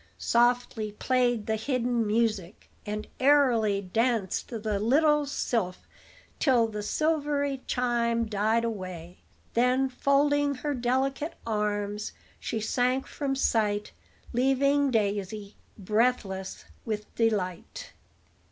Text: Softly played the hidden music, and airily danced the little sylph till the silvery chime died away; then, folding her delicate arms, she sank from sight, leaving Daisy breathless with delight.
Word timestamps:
Softly 0.17 0.93
played 0.93 1.45
the 1.45 1.55
hidden 1.57 2.07
music, 2.07 2.71
and 2.87 3.05
airily 3.19 3.81
danced 3.81 4.47
the 4.49 4.79
little 4.79 5.27
sylph 5.27 5.87
till 6.39 6.65
the 6.67 6.81
silvery 6.81 7.61
chime 7.67 8.25
died 8.25 8.63
away; 8.63 9.19
then, 9.53 9.89
folding 9.89 10.55
her 10.55 10.73
delicate 10.73 11.35
arms, 11.45 12.13
she 12.39 12.59
sank 12.59 13.05
from 13.05 13.35
sight, 13.35 13.91
leaving 14.33 14.89
Daisy 14.89 15.53
breathless 15.77 16.65
with 16.83 17.13
delight. 17.13 17.93